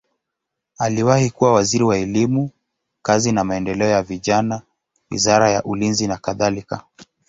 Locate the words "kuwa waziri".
1.29-1.83